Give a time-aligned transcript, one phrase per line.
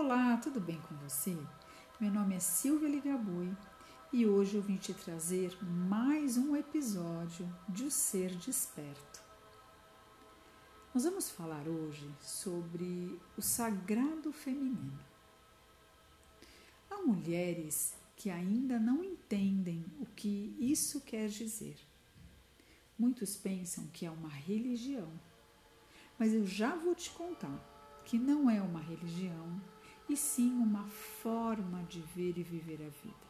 [0.00, 1.36] Olá, tudo bem com você?
[1.98, 3.52] Meu nome é Silvia Ligabui
[4.12, 9.20] e hoje eu vim te trazer mais um episódio de O Ser Desperto.
[10.94, 15.00] Nós vamos falar hoje sobre o sagrado feminino.
[16.88, 21.76] Há mulheres que ainda não entendem o que isso quer dizer.
[22.96, 25.10] Muitos pensam que é uma religião,
[26.16, 27.58] mas eu já vou te contar
[28.04, 29.60] que não é uma religião
[30.08, 30.86] e sim uma
[31.22, 33.28] forma de ver e viver a vida,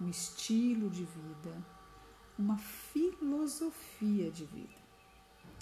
[0.00, 1.64] um estilo de vida,
[2.38, 4.84] uma filosofia de vida.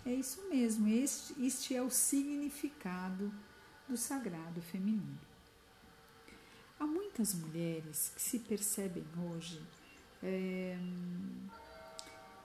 [0.05, 3.33] É isso mesmo, este, este é o significado
[3.88, 5.19] do sagrado feminino.
[6.78, 9.62] Há muitas mulheres que se percebem hoje
[10.23, 10.77] é,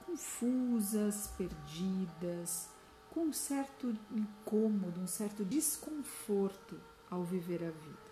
[0.05, 2.69] confusas, perdidas,
[3.09, 8.07] com um certo incômodo, um certo desconforto ao viver a vida.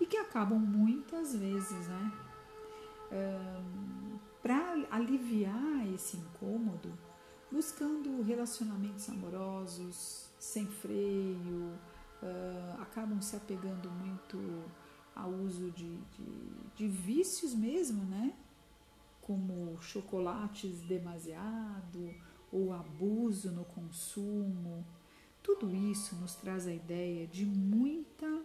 [0.00, 2.12] E que acabam muitas vezes, né,
[4.42, 6.92] para aliviar esse incômodo,
[7.50, 11.78] buscando relacionamentos amorosos sem freio,
[12.80, 14.64] acabam se apegando muito
[15.14, 18.34] ao uso de, de, de vícios mesmo, né?
[19.20, 22.14] Como chocolates demasiado
[22.52, 24.84] ou abuso no consumo,
[25.42, 28.42] tudo isso nos traz a ideia de muita,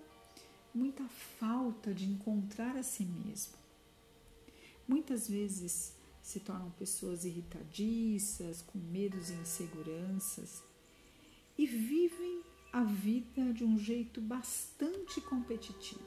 [0.73, 1.03] muita
[1.39, 3.53] falta de encontrar a si mesmo.
[4.87, 10.63] Muitas vezes se tornam pessoas irritadiças, com medos e inseguranças
[11.57, 12.41] e vivem
[12.73, 16.03] a vida de um jeito bastante competitivo,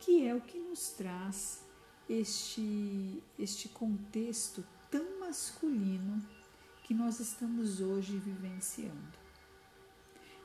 [0.00, 1.64] que é o que nos traz
[2.08, 6.20] este, este contexto tão masculino
[6.82, 9.21] que nós estamos hoje vivenciando.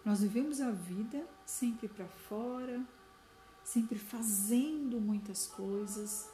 [0.08, 2.81] Nós vivemos a vida sempre para fora,
[3.61, 6.30] sempre fazendo muitas coisas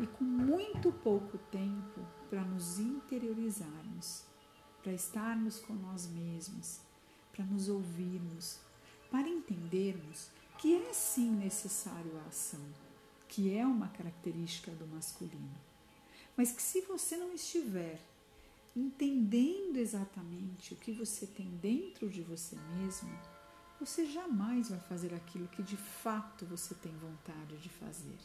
[0.00, 4.22] e com muito pouco tempo para nos interiorizarmos,
[4.80, 6.78] para estarmos com nós mesmos,
[7.32, 8.60] para nos ouvirmos,
[9.10, 12.64] para entendermos que é sim necessário a ação,
[13.26, 15.58] que é uma característica do masculino.
[16.36, 18.00] Mas que se você não estiver
[18.76, 20.39] entendendo exatamente
[20.72, 23.10] o que você tem dentro de você mesmo,
[23.78, 28.18] você jamais vai fazer aquilo que de fato você tem vontade de fazer.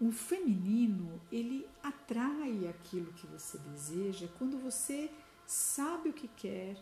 [0.00, 5.10] O feminino, ele atrai aquilo que você deseja quando você
[5.46, 6.76] sabe o que quer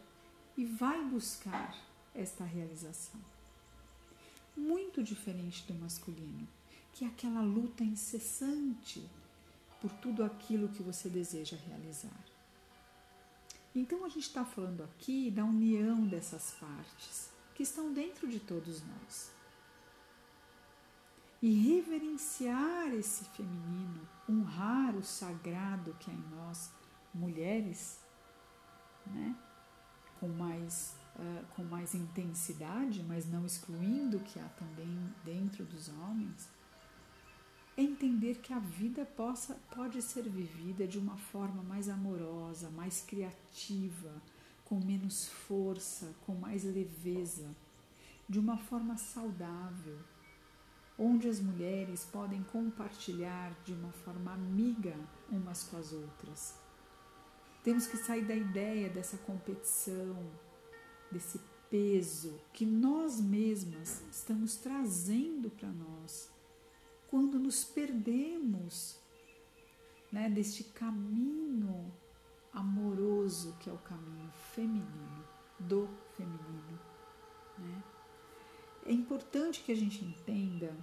[0.56, 1.75] e vai buscar
[2.15, 3.21] esta realização.
[4.56, 6.47] Muito diferente do masculino,
[6.93, 9.06] que é aquela luta incessante
[9.81, 12.35] por tudo aquilo que você deseja realizar.
[13.78, 18.82] Então a gente está falando aqui da união dessas partes que estão dentro de todos
[18.82, 19.31] nós.
[21.42, 26.72] E reverenciar esse feminino, honrar o sagrado que há em nós,
[27.12, 28.00] mulheres,
[29.09, 29.36] né?
[30.19, 35.91] com, mais, uh, com mais intensidade, mas não excluindo o que há também dentro dos
[35.91, 36.56] homens, é
[37.76, 44.22] entender que a vida possa, pode ser vivida de uma forma mais amorosa, mais criativa,
[44.64, 47.54] com menos força, com mais leveza,
[48.28, 49.98] de uma forma saudável,
[50.98, 54.97] onde as mulheres podem compartilhar de uma forma amiga
[55.31, 56.59] umas com as outras.
[57.62, 60.16] Temos que sair da ideia dessa competição,
[61.12, 61.38] desse
[61.69, 66.31] peso que nós mesmas estamos trazendo para nós
[67.09, 68.99] quando nos perdemos
[70.11, 71.93] né, deste caminho
[72.53, 75.25] amoroso que é o caminho feminino,
[75.59, 76.78] do feminino.
[77.59, 77.83] Né?
[78.87, 80.77] É importante que a gente entenda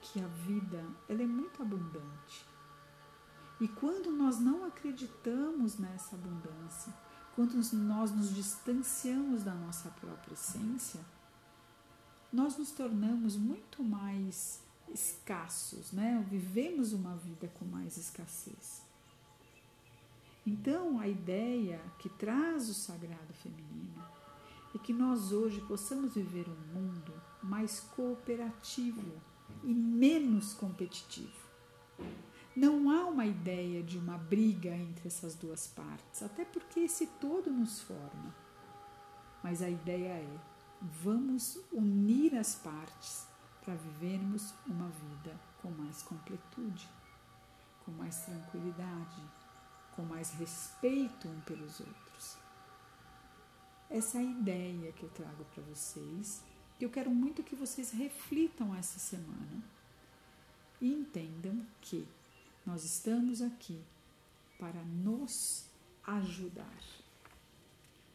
[0.00, 2.44] que a vida ela é muito abundante.
[3.60, 6.92] E quando nós não acreditamos nessa abundância,
[7.34, 11.00] quando nós nos distanciamos da nossa própria essência,
[12.32, 16.24] nós nos tornamos muito mais escassos, né?
[16.30, 18.82] Vivemos uma vida com mais escassez.
[20.46, 24.04] Então, a ideia que traz o sagrado feminino
[24.74, 29.22] é que nós hoje possamos viver um mundo mais cooperativo
[29.62, 31.44] e menos competitivo.
[32.54, 37.50] Não há uma ideia de uma briga entre essas duas partes, até porque esse todo
[37.50, 38.34] nos forma.
[39.42, 40.38] Mas a ideia é:
[40.80, 43.26] vamos unir as partes
[43.64, 46.88] para vivermos uma vida com mais completude,
[47.84, 49.22] com mais tranquilidade,
[49.92, 52.36] com mais respeito um pelos outros.
[53.90, 56.42] Essa é a ideia que eu trago para vocês
[56.78, 59.62] que eu quero muito que vocês reflitam essa semana
[60.80, 62.06] e entendam que
[62.66, 63.80] nós estamos aqui
[64.58, 65.66] para nos
[66.04, 66.78] ajudar.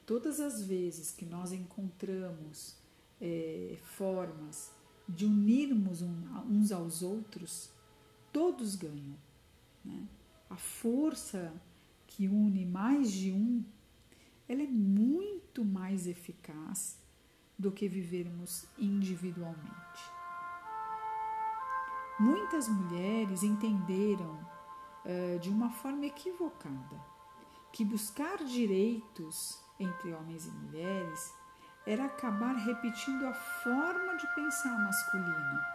[0.06, 2.76] Todas as vezes que nós encontramos
[3.22, 4.72] é, formas
[5.10, 7.72] de unirmos uns aos outros,
[8.32, 9.18] todos ganham.
[9.84, 10.08] Né?
[10.50, 11.54] A força
[12.08, 13.64] que une mais de um,
[14.48, 16.98] ela é muito mais eficaz
[17.58, 20.04] do que vivermos individualmente.
[22.20, 24.40] Muitas mulheres entenderam
[25.06, 27.00] uh, de uma forma equivocada
[27.72, 31.34] que buscar direitos entre homens e mulheres
[31.90, 35.68] era acabar repetindo a forma de pensar masculina,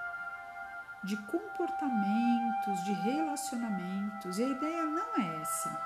[1.03, 4.39] de comportamentos, de relacionamentos.
[4.39, 5.77] E a ideia não é essa.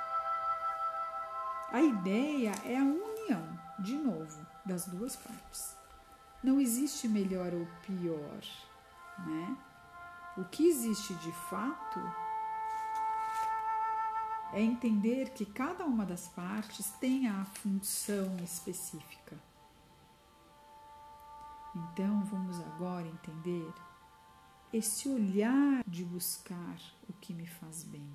[1.72, 5.74] A ideia é a união, de novo, das duas partes.
[6.42, 8.42] Não existe melhor ou pior,
[9.26, 9.56] né?
[10.36, 12.00] O que existe de fato
[14.52, 19.47] é entender que cada uma das partes tem a função específica.
[21.74, 23.72] Então vamos agora entender
[24.72, 26.78] esse olhar de buscar
[27.08, 28.08] o que me faz bem.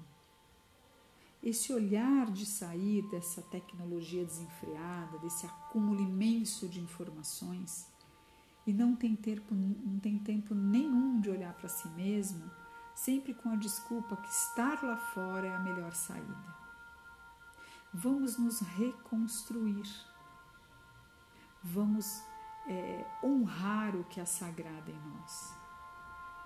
[1.42, 7.88] Esse olhar de sair dessa tecnologia desenfreada, desse acúmulo imenso de informações
[8.66, 12.50] e não tem tempo, não tem tempo nenhum de olhar para si mesmo,
[12.96, 16.56] sempre com a desculpa que estar lá fora é a melhor saída.
[17.94, 19.84] Vamos nos reconstruir.
[21.62, 22.24] Vamos
[22.68, 25.54] é, honrar o que é sagrado em nós.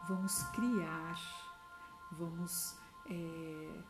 [0.08, 1.20] Vamos criar,
[2.12, 2.76] vamos
[3.10, 3.84] é,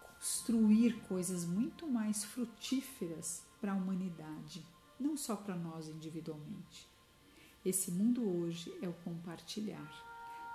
[0.00, 4.64] construir coisas muito mais frutíferas para a humanidade,
[4.98, 6.88] não só para nós individualmente.
[7.64, 9.90] Esse mundo hoje é o compartilhar,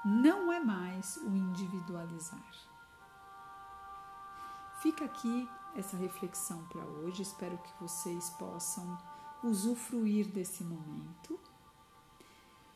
[0.05, 2.51] não é mais o individualizar.
[4.81, 8.97] Fica aqui essa reflexão para hoje, espero que vocês possam
[9.43, 11.39] usufruir desse momento,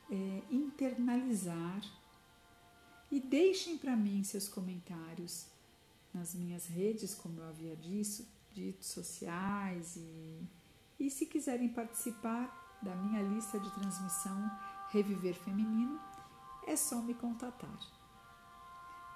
[0.09, 1.81] é, internalizar
[3.11, 5.47] e deixem para mim seus comentários
[6.13, 10.47] nas minhas redes, como eu havia dito, dito sociais e,
[10.99, 14.51] e se quiserem participar da minha lista de transmissão
[14.89, 15.99] Reviver Feminino,
[16.67, 17.79] é só me contatar.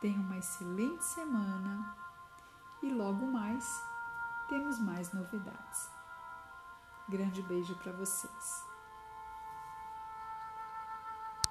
[0.01, 1.95] Tenha uma excelente semana
[2.81, 3.65] e logo mais
[4.47, 5.96] temos mais novidades.
[7.09, 8.68] Grande beijo para vocês.